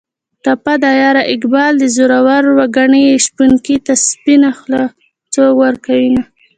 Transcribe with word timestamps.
ټپه 0.43 0.73
ده: 0.83 0.91
یاره 1.03 1.23
اقبال 1.33 1.73
دې 1.81 1.87
زورور 1.95 2.43
و 2.57 2.59
ګني 2.75 3.03
شپونکي 3.25 3.77
ته 3.85 3.93
سپینه 4.07 4.49
خوله 4.57 4.83
څوک 5.33 5.53
ورکوینه 5.63 6.23